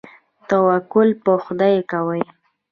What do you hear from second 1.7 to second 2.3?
کوئ؟